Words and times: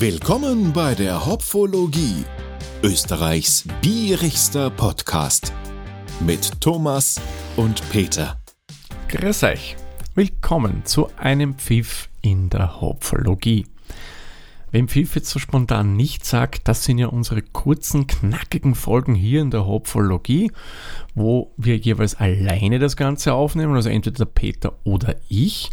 Willkommen 0.00 0.72
bei 0.72 0.94
der 0.94 1.26
Hopfologie, 1.26 2.24
Österreichs 2.84 3.64
bierigster 3.82 4.70
Podcast 4.70 5.52
mit 6.20 6.60
Thomas 6.60 7.20
und 7.56 7.82
Peter. 7.90 8.40
Grüß 9.08 9.42
euch. 9.42 9.74
Willkommen 10.14 10.84
zu 10.84 11.08
einem 11.16 11.54
Pfiff 11.54 12.10
in 12.22 12.48
der 12.48 12.80
Hopfologie. 12.80 13.66
Wem 14.70 14.86
Pfiff 14.86 15.16
jetzt 15.16 15.30
so 15.30 15.40
spontan 15.40 15.96
nicht 15.96 16.24
sagt, 16.24 16.68
das 16.68 16.84
sind 16.84 16.98
ja 16.98 17.08
unsere 17.08 17.42
kurzen, 17.42 18.06
knackigen 18.06 18.76
Folgen 18.76 19.16
hier 19.16 19.40
in 19.40 19.50
der 19.50 19.66
Hopfologie, 19.66 20.52
wo 21.16 21.52
wir 21.56 21.76
jeweils 21.76 22.14
alleine 22.14 22.78
das 22.78 22.96
Ganze 22.96 23.34
aufnehmen, 23.34 23.74
also 23.74 23.88
entweder 23.88 24.18
der 24.18 24.32
Peter 24.32 24.74
oder 24.84 25.16
ich. 25.28 25.70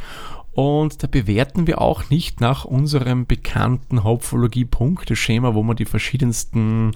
Und 0.55 1.03
da 1.03 1.07
bewerten 1.07 1.67
wir 1.67 1.81
auch 1.81 2.09
nicht 2.09 2.39
nach 2.39 2.63
unserem 2.63 3.25
bekannten 3.25 4.05
Hopfologie-Punkteschema, 4.05 5.53
wo 5.53 5.63
wir 5.63 5.75
die 5.75 5.83
verschiedensten 5.83 6.93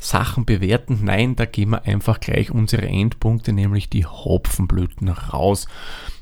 Sachen 0.00 0.44
bewerten. 0.44 0.98
Nein, 1.04 1.36
da 1.36 1.44
gehen 1.44 1.70
wir 1.70 1.84
einfach 1.84 2.18
gleich 2.18 2.50
unsere 2.50 2.88
Endpunkte, 2.88 3.52
nämlich 3.52 3.88
die 3.88 4.06
Hopfenblüten 4.06 5.08
raus. 5.08 5.68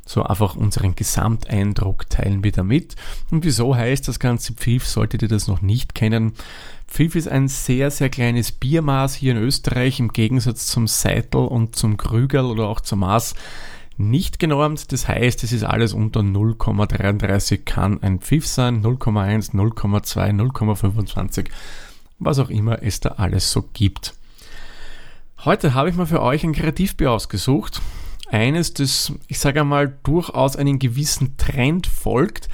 So 0.04 0.24
einfach 0.24 0.56
unseren 0.56 0.94
Gesamteindruck 0.94 2.10
teilen 2.10 2.44
wir 2.44 2.52
damit. 2.52 2.96
Und 3.30 3.46
wieso 3.46 3.74
heißt 3.74 4.06
das 4.06 4.20
ganze 4.20 4.52
Pfiff, 4.52 4.86
solltet 4.86 5.22
ihr 5.22 5.28
das 5.28 5.48
noch 5.48 5.62
nicht 5.62 5.94
kennen? 5.94 6.34
Pfiff 6.86 7.14
ist 7.14 7.28
ein 7.28 7.48
sehr, 7.48 7.90
sehr 7.90 8.10
kleines 8.10 8.52
Biermaß 8.52 9.14
hier 9.14 9.32
in 9.32 9.38
Österreich 9.38 10.00
im 10.00 10.12
Gegensatz 10.12 10.66
zum 10.66 10.86
Seitel 10.86 11.46
und 11.46 11.76
zum 11.76 11.96
Krügerl 11.96 12.44
oder 12.44 12.68
auch 12.68 12.82
zum 12.82 12.98
Maß 12.98 13.34
nicht 13.96 14.38
genormt. 14.38 14.92
Das 14.92 15.08
heißt, 15.08 15.44
es 15.44 15.52
ist 15.52 15.64
alles 15.64 15.92
unter 15.92 16.20
0,33 16.20 17.58
kann 17.64 18.02
ein 18.02 18.20
Pfiff 18.20 18.46
sein, 18.46 18.82
0,1, 18.82 19.52
0,2, 19.52 20.52
0,25, 20.52 21.48
was 22.18 22.38
auch 22.38 22.50
immer 22.50 22.82
es 22.82 23.00
da 23.00 23.10
alles 23.10 23.50
so 23.50 23.62
gibt. 23.72 24.14
Heute 25.44 25.74
habe 25.74 25.90
ich 25.90 25.96
mal 25.96 26.06
für 26.06 26.22
euch 26.22 26.42
ein 26.44 26.54
Kreativbier 26.54 27.12
ausgesucht. 27.12 27.82
Eines, 28.30 28.72
das, 28.72 29.12
ich 29.28 29.38
sage 29.38 29.60
einmal, 29.60 29.98
durchaus 30.02 30.56
einen 30.56 30.78
gewissen 30.78 31.36
Trend 31.36 31.86
folgt, 31.86 32.48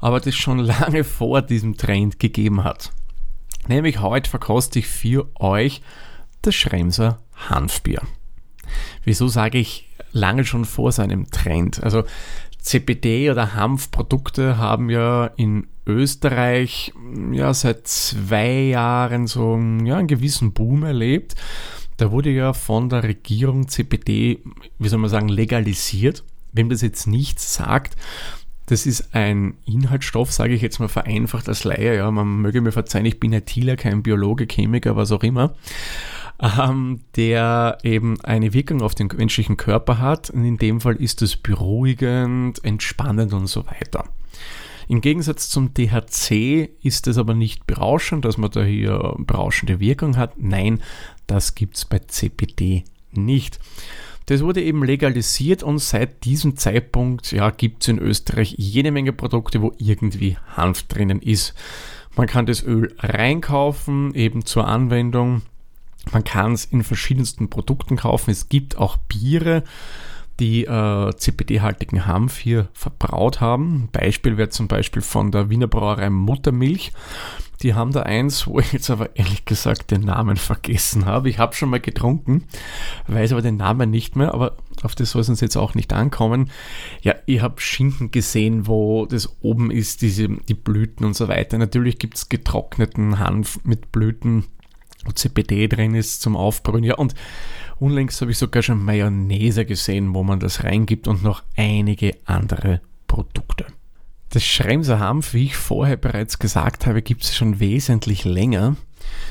aber 0.00 0.18
das 0.20 0.34
schon 0.34 0.58
lange 0.58 1.04
vor 1.04 1.42
diesem 1.42 1.76
Trend 1.76 2.18
gegeben 2.18 2.64
hat. 2.64 2.90
Nämlich 3.68 4.00
heute 4.00 4.28
verkoste 4.28 4.80
ich 4.80 4.88
für 4.88 5.30
euch 5.36 5.82
das 6.42 6.56
Schremser 6.56 7.22
Hanfbier. 7.48 8.02
Wieso 9.04 9.28
sage 9.28 9.58
ich 9.58 9.88
lange 10.12 10.44
schon 10.44 10.64
vor 10.64 10.92
seinem 10.92 11.30
Trend? 11.30 11.82
Also 11.82 12.04
CBD 12.62 13.30
oder 13.30 13.54
Hanfprodukte 13.54 14.56
haben 14.56 14.88
ja 14.88 15.26
in 15.36 15.66
Österreich 15.86 16.92
ja 17.32 17.52
seit 17.52 17.88
zwei 17.88 18.62
Jahren 18.62 19.26
so 19.26 19.56
ja, 19.84 19.96
einen 19.96 20.06
gewissen 20.06 20.52
Boom 20.52 20.84
erlebt. 20.84 21.34
Da 21.96 22.10
wurde 22.12 22.30
ja 22.30 22.52
von 22.52 22.88
der 22.88 23.02
Regierung 23.02 23.68
CBD, 23.68 24.38
wie 24.78 24.88
soll 24.88 25.00
man 25.00 25.10
sagen, 25.10 25.28
legalisiert. 25.28 26.24
Wem 26.52 26.68
das 26.68 26.82
jetzt 26.82 27.06
nichts 27.06 27.54
sagt, 27.54 27.96
das 28.66 28.86
ist 28.86 29.14
ein 29.14 29.54
Inhaltsstoff, 29.64 30.30
sage 30.32 30.54
ich 30.54 30.62
jetzt 30.62 30.78
mal 30.78 30.88
vereinfacht 30.88 31.48
als 31.48 31.64
Laie. 31.64 31.96
Ja, 31.96 32.10
man 32.10 32.42
möge 32.42 32.60
mir 32.60 32.72
verzeihen, 32.72 33.06
ich 33.06 33.18
bin 33.18 33.32
ITler, 33.32 33.76
kein 33.76 34.02
Biologe, 34.02 34.46
Chemiker, 34.46 34.94
was 34.94 35.12
auch 35.12 35.22
immer 35.22 35.54
ähm, 36.42 37.00
der 37.16 37.78
eben 37.84 38.20
eine 38.22 38.52
Wirkung 38.52 38.82
auf 38.82 38.94
den 38.94 39.08
menschlichen 39.16 39.56
Körper 39.56 39.98
hat. 39.98 40.30
Und 40.30 40.44
in 40.44 40.58
dem 40.58 40.80
Fall 40.80 40.96
ist 40.96 41.22
es 41.22 41.36
beruhigend, 41.36 42.64
entspannend 42.64 43.32
und 43.32 43.46
so 43.46 43.64
weiter. 43.66 44.04
Im 44.88 45.00
Gegensatz 45.00 45.48
zum 45.48 45.72
THC 45.72 46.68
ist 46.82 47.06
es 47.06 47.16
aber 47.16 47.34
nicht 47.34 47.66
berauschend, 47.66 48.24
dass 48.24 48.36
man 48.36 48.50
da 48.50 48.62
hier 48.64 49.14
berauschende 49.18 49.78
Wirkung 49.80 50.16
hat. 50.16 50.34
Nein, 50.38 50.82
das 51.26 51.54
gibt 51.54 51.76
es 51.76 51.84
bei 51.84 52.00
CBD 52.00 52.84
nicht. 53.12 53.60
Das 54.26 54.42
wurde 54.42 54.62
eben 54.62 54.84
legalisiert 54.84 55.62
und 55.62 55.78
seit 55.78 56.24
diesem 56.24 56.56
Zeitpunkt 56.56 57.32
ja, 57.32 57.50
gibt 57.50 57.82
es 57.82 57.88
in 57.88 57.98
Österreich 57.98 58.54
jede 58.58 58.90
Menge 58.90 59.12
Produkte, 59.12 59.62
wo 59.62 59.72
irgendwie 59.78 60.36
Hanf 60.56 60.84
drinnen 60.84 61.20
ist. 61.20 61.54
Man 62.16 62.26
kann 62.26 62.46
das 62.46 62.62
Öl 62.62 62.94
reinkaufen, 62.98 64.14
eben 64.14 64.44
zur 64.44 64.66
Anwendung. 64.66 65.42
Man 66.10 66.24
kann 66.24 66.52
es 66.52 66.64
in 66.64 66.82
verschiedensten 66.82 67.48
Produkten 67.48 67.96
kaufen. 67.96 68.30
Es 68.30 68.48
gibt 68.48 68.76
auch 68.76 68.96
Biere, 68.96 69.62
die 70.40 70.64
äh, 70.64 71.14
CBD-haltigen 71.14 72.06
Hanf 72.06 72.38
hier 72.38 72.68
verbraut 72.72 73.40
haben. 73.40 73.88
Beispiel 73.92 74.36
wäre 74.36 74.48
zum 74.48 74.66
Beispiel 74.66 75.02
von 75.02 75.30
der 75.30 75.50
Wiener 75.50 75.68
Brauerei 75.68 76.10
Muttermilch. 76.10 76.92
Die 77.62 77.74
haben 77.74 77.92
da 77.92 78.02
eins, 78.02 78.48
wo 78.48 78.58
ich 78.58 78.72
jetzt 78.72 78.90
aber 78.90 79.14
ehrlich 79.14 79.44
gesagt 79.44 79.92
den 79.92 80.00
Namen 80.00 80.36
vergessen 80.36 81.06
habe. 81.06 81.28
Ich 81.28 81.38
habe 81.38 81.54
schon 81.54 81.70
mal 81.70 81.78
getrunken, 81.78 82.44
weiß 83.06 83.32
aber 83.32 83.42
den 83.42 83.56
Namen 83.56 83.90
nicht 83.90 84.16
mehr, 84.16 84.34
aber 84.34 84.56
auf 84.82 84.96
das 84.96 85.12
soll 85.12 85.20
es 85.22 85.28
uns 85.28 85.40
jetzt 85.40 85.56
auch 85.56 85.74
nicht 85.74 85.92
ankommen. 85.92 86.50
Ja, 87.02 87.14
ich 87.26 87.40
habe 87.40 87.60
Schinken 87.60 88.10
gesehen, 88.10 88.66
wo 88.66 89.06
das 89.06 89.36
oben 89.42 89.70
ist, 89.70 90.02
diese, 90.02 90.26
die 90.26 90.54
Blüten 90.54 91.06
und 91.06 91.14
so 91.14 91.28
weiter. 91.28 91.56
Natürlich 91.56 92.00
gibt 92.00 92.16
es 92.16 92.28
getrockneten 92.28 93.20
Hanf 93.20 93.60
mit 93.62 93.92
Blüten 93.92 94.44
wo 95.04 95.12
CBD 95.12 95.68
drin 95.68 95.94
ist 95.94 96.22
zum 96.22 96.36
Aufbrühen. 96.36 96.84
Ja, 96.84 96.96
und 96.96 97.14
unlängst 97.78 98.20
habe 98.20 98.30
ich 98.30 98.38
sogar 98.38 98.62
schon 98.62 98.84
Mayonnaise 98.84 99.64
gesehen, 99.64 100.14
wo 100.14 100.22
man 100.22 100.40
das 100.40 100.64
reingibt 100.64 101.08
und 101.08 101.22
noch 101.22 101.42
einige 101.56 102.16
andere 102.24 102.80
Produkte. 103.06 103.66
Das 104.30 104.44
Schremser 104.44 104.98
Hanf, 104.98 105.34
wie 105.34 105.44
ich 105.44 105.56
vorher 105.56 105.96
bereits 105.96 106.38
gesagt 106.38 106.86
habe, 106.86 107.02
gibt 107.02 107.24
es 107.24 107.36
schon 107.36 107.60
wesentlich 107.60 108.24
länger. 108.24 108.76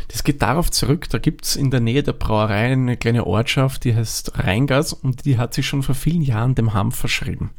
Das 0.10 0.24
geht 0.24 0.42
darauf 0.42 0.70
zurück, 0.70 1.10
da 1.10 1.18
gibt 1.18 1.46
es 1.46 1.56
in 1.56 1.72
der 1.72 1.80
Nähe 1.80 2.04
der 2.04 2.14
Brauerei 2.14 2.72
eine 2.72 2.98
kleine 2.98 3.26
Ortschaft, 3.26 3.84
die 3.84 3.96
heißt 3.96 4.38
Rheingas 4.38 4.94
und 4.94 5.26
die 5.26 5.38
hat 5.38 5.54
sich 5.54 5.66
schon 5.66 5.82
vor 5.82 5.96
vielen 5.96 6.22
Jahren 6.22 6.54
dem 6.54 6.74
Hanf 6.74 6.98
verschrieben 6.98 7.52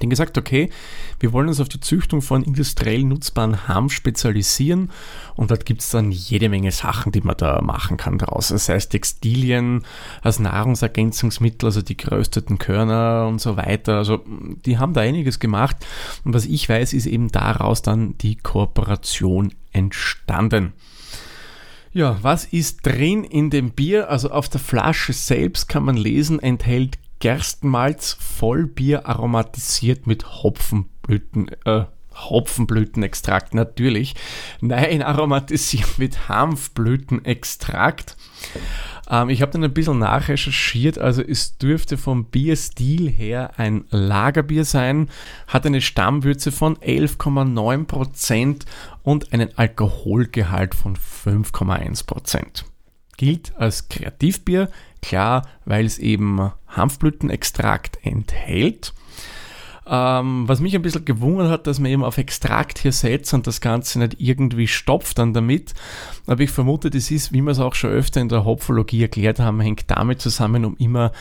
den 0.00 0.10
gesagt, 0.10 0.38
okay, 0.38 0.70
wir 1.18 1.32
wollen 1.32 1.48
uns 1.48 1.60
auf 1.60 1.68
die 1.68 1.80
Züchtung 1.80 2.22
von 2.22 2.44
industriell 2.44 3.02
nutzbaren 3.02 3.66
Hanf 3.66 3.92
spezialisieren 3.92 4.90
und 5.34 5.50
dort 5.50 5.66
gibt 5.66 5.80
es 5.80 5.90
dann 5.90 6.12
jede 6.12 6.48
Menge 6.48 6.70
Sachen, 6.70 7.10
die 7.10 7.20
man 7.20 7.36
da 7.36 7.60
machen 7.60 7.96
kann 7.96 8.16
daraus. 8.16 8.48
Das 8.48 8.68
heißt 8.68 8.92
Textilien 8.92 9.84
als 10.22 10.38
Nahrungsergänzungsmittel, 10.38 11.66
also 11.66 11.82
die 11.82 11.96
gerösteten 11.96 12.58
Körner 12.58 13.26
und 13.26 13.40
so 13.40 13.56
weiter. 13.56 13.96
Also 13.96 14.24
die 14.64 14.78
haben 14.78 14.94
da 14.94 15.00
einiges 15.00 15.40
gemacht 15.40 15.76
und 16.24 16.34
was 16.34 16.46
ich 16.46 16.68
weiß, 16.68 16.92
ist 16.92 17.06
eben 17.06 17.28
daraus 17.28 17.82
dann 17.82 18.16
die 18.18 18.36
Kooperation 18.36 19.52
entstanden. 19.72 20.72
Ja, 21.92 22.18
was 22.22 22.44
ist 22.44 22.86
drin 22.86 23.24
in 23.24 23.50
dem 23.50 23.72
Bier? 23.72 24.08
Also 24.08 24.30
auf 24.30 24.48
der 24.48 24.60
Flasche 24.60 25.12
selbst 25.12 25.68
kann 25.68 25.82
man 25.82 25.96
lesen, 25.96 26.38
enthält 26.38 26.98
Gerstenmalz, 27.20 28.16
Vollbier 28.18 29.06
aromatisiert 29.06 30.06
mit 30.06 30.42
Hopfenblüten, 30.42 31.50
äh, 31.64 31.84
Hopfenblütenextrakt 32.14 33.54
natürlich. 33.54 34.14
Nein, 34.60 35.02
aromatisiert 35.04 35.98
mit 35.98 36.28
Hanfblütenextrakt. 36.28 38.16
Ähm, 39.10 39.28
ich 39.28 39.42
habe 39.42 39.52
dann 39.52 39.64
ein 39.64 39.74
bisschen 39.74 39.98
nachrecherchiert, 39.98 40.98
also 40.98 41.22
es 41.22 41.58
dürfte 41.58 41.98
vom 41.98 42.24
Bierstil 42.24 43.10
her 43.10 43.52
ein 43.58 43.84
Lagerbier 43.90 44.64
sein, 44.64 45.10
hat 45.46 45.66
eine 45.66 45.82
Stammwürze 45.82 46.52
von 46.52 46.76
11,9% 46.78 48.64
und 49.02 49.32
einen 49.32 49.56
Alkoholgehalt 49.58 50.74
von 50.74 50.96
5,1%. 50.96 52.64
Gilt 53.20 53.52
als 53.58 53.90
Kreativbier, 53.90 54.70
Klar, 55.02 55.46
weil 55.64 55.86
es 55.86 55.98
eben 55.98 56.52
Hanfblütenextrakt 56.68 57.98
enthält. 58.02 58.92
Ähm, 59.86 60.46
was 60.46 60.60
mich 60.60 60.76
ein 60.76 60.82
bisschen 60.82 61.04
gewundert 61.04 61.50
hat, 61.50 61.66
dass 61.66 61.80
man 61.80 61.90
eben 61.90 62.04
auf 62.04 62.18
Extrakt 62.18 62.78
hier 62.78 62.92
setzt 62.92 63.34
und 63.34 63.46
das 63.46 63.60
Ganze 63.60 63.98
nicht 63.98 64.20
irgendwie 64.20 64.68
stopft 64.68 65.18
dann 65.18 65.32
damit. 65.32 65.74
Aber 66.26 66.42
ich 66.42 66.50
vermute, 66.50 66.90
das 66.90 67.10
ist, 67.10 67.32
wie 67.32 67.40
wir 67.40 67.50
es 67.50 67.58
auch 67.58 67.74
schon 67.74 67.90
öfter 67.90 68.20
in 68.20 68.28
der 68.28 68.44
Hopfologie 68.44 69.02
erklärt 69.02 69.40
haben, 69.40 69.60
hängt 69.60 69.90
damit 69.90 70.20
zusammen, 70.20 70.64
um 70.64 70.76
immer 70.76 71.12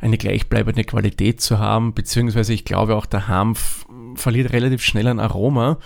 eine 0.00 0.18
gleichbleibende 0.18 0.84
Qualität 0.84 1.40
zu 1.40 1.58
haben. 1.58 1.94
Beziehungsweise 1.94 2.52
ich 2.52 2.64
glaube 2.64 2.96
auch, 2.96 3.06
der 3.06 3.28
Hanf 3.28 3.86
verliert 4.14 4.52
relativ 4.52 4.82
schnell 4.82 5.06
ein 5.06 5.20
Aroma. 5.20 5.78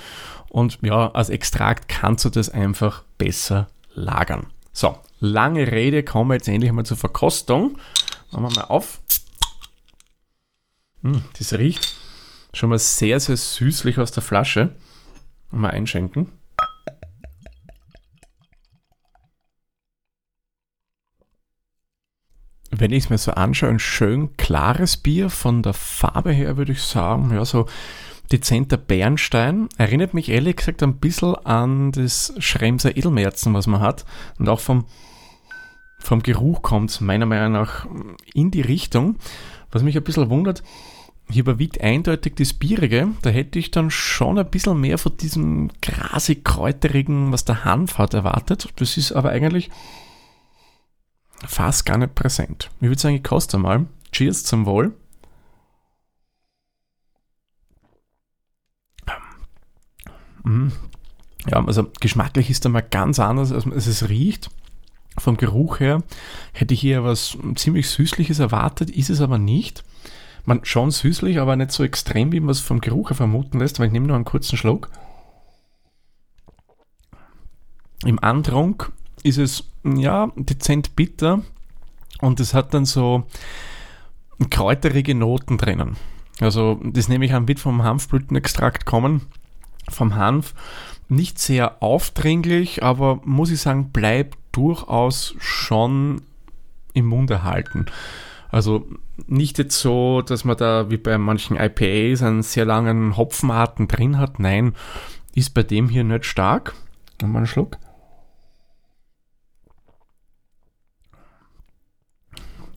Und 0.49 0.79
ja, 0.83 1.13
als 1.13 1.29
Extrakt 1.29 1.89
kannst 1.89 2.25
du 2.25 2.31
das 2.31 2.49
einfach 2.49 3.05
besser 3.19 3.69
lagern. 3.95 4.47
So, 4.73 4.97
lange 5.23 5.71
Rede, 5.71 6.03
kommen 6.03 6.31
wir 6.31 6.35
jetzt 6.35 6.49
endlich 6.49 6.73
mal 6.73 6.85
zur 6.85 6.97
Verkostung. 6.97 7.79
Machen 8.31 8.45
wir 8.45 8.57
mal 8.57 8.65
auf. 8.65 9.01
Hm, 11.03 11.25
das 11.39 11.55
riecht 11.55 11.97
schon 12.53 12.71
mal 12.71 12.79
sehr, 12.79 13.19
sehr 13.19 13.37
süßlich 13.37 13.99
aus 13.99 14.13
der 14.13 14.23
Flasche. 14.23 14.75
Mal 15.51 15.71
einschenken. 15.71 16.29
Wenn 22.71 22.91
ich 22.91 23.05
es 23.05 23.11
mir 23.11 23.19
so 23.19 23.33
anschaue, 23.33 23.69
ein 23.69 23.79
schön 23.79 24.37
klares 24.37 24.97
Bier 24.97 25.29
von 25.29 25.63
der 25.63 25.75
Farbe 25.75 26.33
her, 26.33 26.57
würde 26.57 26.73
ich 26.73 26.83
sagen, 26.83 27.31
ja, 27.33 27.45
so 27.45 27.67
dezenter 28.31 28.77
Bernstein. 28.77 29.69
Erinnert 29.77 30.15
mich 30.15 30.29
ehrlich 30.29 30.57
gesagt 30.57 30.83
ein 30.83 30.99
bisschen 30.99 31.35
an 31.35 31.93
das 31.93 32.35
Schremser 32.39 32.97
Edelmerzen, 32.97 33.55
was 33.55 33.67
man 33.67 33.81
hat. 33.81 34.05
Und 34.39 34.49
auch 34.49 34.61
vom, 34.61 34.87
vom 35.99 36.23
Geruch 36.23 36.63
kommt 36.63 36.91
es 36.91 37.01
meiner 37.01 37.27
Meinung 37.27 37.53
nach 37.53 37.87
in 38.35 38.51
die 38.51 38.61
Richtung. 38.61 39.17
Was 39.71 39.83
mich 39.83 39.97
ein 39.97 40.05
bisschen 40.05 40.31
wundert, 40.31 40.63
hier 41.31 41.41
überwiegt 41.41 41.81
eindeutig 41.81 42.35
das 42.37 42.53
Bierige. 42.53 43.09
Da 43.23 43.31
hätte 43.31 43.59
ich 43.59 43.71
dann 43.71 43.91
schon 43.91 44.39
ein 44.39 44.51
bisschen 44.51 44.81
mehr 44.81 44.99
von 44.99 45.17
diesem 45.17 45.71
grasig-kräuterigen, 45.81 47.33
was 47.33 47.45
der 47.45 47.65
Hanf 47.65 47.99
hat, 47.99 48.15
erwartet. 48.15 48.69
Das 48.77 48.97
ist 48.97 49.13
aber 49.13 49.31
eigentlich 49.31 49.71
fast 51.47 51.87
gar 51.87 51.99
nicht 51.99 52.15
präsent. 52.15 52.71
Ich 52.81 52.89
würde 52.89 53.01
sagen, 53.01 53.17
ich 53.17 53.25
koste 53.25 53.59
mal. 53.59 53.87
Cheers 54.13 54.45
zum 54.45 54.67
Wohl. 54.67 54.95
Mhm. 60.45 60.73
Ja, 61.47 61.65
also 61.65 61.89
geschmacklich 62.01 62.51
ist 62.51 62.65
er 62.65 62.71
mal 62.71 62.83
ganz 62.83 63.19
anders, 63.19 63.53
als 63.53 63.87
es 63.87 64.09
riecht. 64.09 64.51
Vom 65.19 65.37
Geruch 65.37 65.81
her 65.81 66.03
hätte 66.53 66.73
ich 66.73 66.81
hier 66.81 67.05
was 67.05 67.37
ziemlich 67.57 67.91
Süßliches 67.91 68.39
erwartet, 68.39 68.91
ist 68.91 69.11
es 69.11 69.21
aber 69.21 69.39
nicht. 69.39 69.85
Man 70.45 70.65
schon 70.65 70.91
süßlich, 70.91 71.39
aber 71.39 71.55
nicht 71.57 71.71
so 71.71 71.85
extrem, 71.85 72.33
wie 72.33 72.41
man 72.41 72.51
es 72.51 72.61
vom 72.61 72.81
Geruch 72.81 73.11
her 73.11 73.17
vermuten 73.17 73.59
lässt, 73.59 73.79
weil 73.79 73.87
ich 73.87 73.93
nehme 73.93 74.07
nur 74.07 74.17
einen 74.17 74.25
kurzen 74.25 74.57
Schluck. 74.57 74.89
Im 78.05 78.19
Antrunk 78.23 78.91
ist 79.23 79.39
es 79.39 79.65
ja 79.85 80.33
dezent 80.37 80.97
bitter 80.97 81.43
und 82.21 82.41
es 82.41 82.55
hat 82.55 82.75
dann 82.75 82.85
so 82.85 83.25
kräuterige 84.51 85.15
Noten 85.15 85.59
drinnen. 85.59 85.97
Also 86.41 86.81
das 86.83 87.09
nehme 87.09 87.25
ich 87.25 87.35
an, 87.35 87.47
wird 87.47 87.61
vom 87.61 87.83
Hanfblütenextrakt 87.83 88.87
kommen, 88.87 89.23
vom 89.89 90.15
Hanf. 90.15 90.55
Nicht 91.09 91.39
sehr 91.39 91.83
aufdringlich, 91.83 92.83
aber 92.83 93.21
muss 93.25 93.51
ich 93.51 93.61
sagen, 93.61 93.91
bleibt 93.91 94.39
durchaus 94.53 95.35
schon 95.39 96.23
im 96.95 97.07
Mund 97.07 97.31
erhalten. 97.31 97.87
Also 98.51 98.87
nicht 99.27 99.59
jetzt 99.59 99.79
so, 99.81 100.23
dass 100.23 100.45
man 100.45 100.57
da 100.57 100.91
wie 100.91 100.99
bei 100.99 101.17
manchen 101.19 101.57
IPAs 101.57 102.23
einen 102.23 102.43
sehr 102.43 102.65
langen 102.65 103.17
Hopfenarten 103.17 103.89
drin 103.89 104.19
hat. 104.19 104.39
Nein, 104.39 104.75
ist 105.35 105.55
bei 105.55 105.63
dem 105.63 105.89
hier 105.89 106.05
nicht 106.05 106.27
stark. 106.27 106.75
Nochmal 107.21 107.39
einen 107.39 107.47
Schluck. 107.47 107.79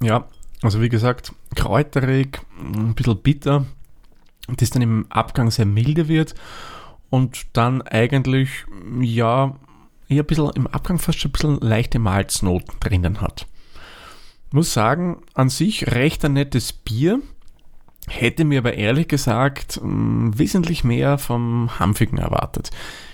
Ja, 0.01 0.27
also 0.61 0.81
wie 0.81 0.89
gesagt, 0.89 1.33
kräuterig, 1.55 2.41
ein 2.59 2.95
bisschen 2.95 3.21
bitter, 3.21 3.65
das 4.47 4.69
dann 4.69 4.81
im 4.81 5.05
Abgang 5.09 5.51
sehr 5.51 5.65
milde 5.65 6.07
wird 6.07 6.35
und 7.09 7.47
dann 7.53 7.81
eigentlich, 7.81 8.49
ja, 8.99 9.55
eher 10.07 10.23
ein 10.23 10.25
bisschen 10.25 10.49
im 10.55 10.67
Abgang 10.67 10.99
fast 10.99 11.19
schon 11.19 11.29
ein 11.29 11.33
bisschen 11.33 11.59
leichte 11.61 11.99
Malznoten 11.99 12.79
drinnen 12.79 13.21
hat. 13.21 13.47
Muss 14.51 14.73
sagen, 14.73 15.21
an 15.33 15.49
sich 15.49 15.87
recht 15.87 16.23
ein 16.23 16.33
nettes 16.33 16.71
Bier, 16.71 17.19
hätte 18.07 18.45
mir 18.45 18.59
aber 18.59 18.75
ehrlich 18.75 19.07
gesagt 19.07 19.79
wesentlich 19.83 20.83
mehr 20.83 21.17
vom 21.17 21.79
Hanfigen 21.79 22.19
erwartet. 22.19 22.69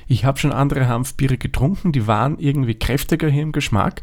Ich 0.07 0.25
habe 0.25 0.37
schon 0.37 0.51
andere 0.51 0.87
Hanfbiere 0.87 1.37
getrunken, 1.37 1.93
die 1.93 2.07
waren 2.07 2.37
irgendwie 2.37 2.75
kräftiger 2.75 3.29
hier 3.29 3.43
im 3.43 3.53
Geschmack 3.53 4.01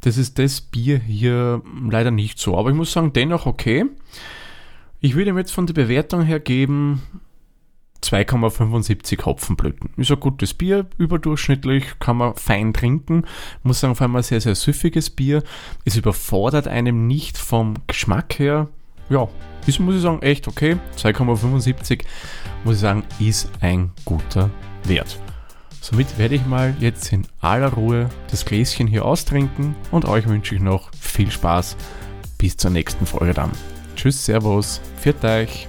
das 0.00 0.16
ist 0.16 0.38
das 0.38 0.60
Bier 0.60 0.98
hier 0.98 1.62
leider 1.88 2.10
nicht 2.10 2.38
so. 2.38 2.56
Aber 2.56 2.70
ich 2.70 2.76
muss 2.76 2.92
sagen, 2.92 3.12
dennoch 3.12 3.46
okay. 3.46 3.86
Ich 5.00 5.14
würde 5.14 5.30
ihm 5.30 5.38
jetzt 5.38 5.52
von 5.52 5.66
der 5.66 5.74
Bewertung 5.74 6.22
her 6.22 6.40
geben 6.40 7.02
2,75 8.02 9.24
Hopfenblüten. 9.24 9.90
Ist 9.96 10.10
ein 10.10 10.20
gutes 10.20 10.54
Bier, 10.54 10.86
überdurchschnittlich, 10.98 11.98
kann 11.98 12.16
man 12.16 12.34
fein 12.34 12.72
trinken. 12.72 13.24
Muss 13.62 13.80
sagen, 13.80 13.94
vor 13.94 14.06
allem 14.06 14.16
ein 14.16 14.22
sehr, 14.22 14.40
sehr 14.40 14.54
süffiges 14.54 15.10
Bier. 15.10 15.42
Es 15.84 15.96
überfordert 15.96 16.68
einem 16.68 17.06
nicht 17.06 17.38
vom 17.38 17.74
Geschmack 17.86 18.38
her. 18.38 18.68
Ja, 19.08 19.28
ist, 19.66 19.80
muss 19.80 19.96
ich 19.96 20.02
sagen, 20.02 20.22
echt 20.22 20.48
okay. 20.48 20.76
2,75 20.96 22.02
muss 22.64 22.76
ich 22.76 22.80
sagen, 22.80 23.04
ist 23.18 23.50
ein 23.60 23.90
guter 24.04 24.50
Wert. 24.84 25.18
Somit 25.80 26.18
werde 26.18 26.34
ich 26.34 26.46
mal 26.46 26.74
jetzt 26.78 27.12
in 27.12 27.26
aller 27.40 27.72
Ruhe 27.72 28.10
das 28.30 28.44
Gläschen 28.44 28.86
hier 28.86 29.04
austrinken 29.04 29.74
und 29.90 30.04
euch 30.04 30.28
wünsche 30.28 30.54
ich 30.54 30.60
noch 30.60 30.90
viel 30.98 31.30
Spaß. 31.30 31.76
Bis 32.38 32.56
zur 32.56 32.70
nächsten 32.70 33.06
Folge 33.06 33.34
dann. 33.34 33.50
Tschüss, 33.96 34.24
Servus, 34.24 34.80
viert 34.98 35.24
euch. 35.24 35.68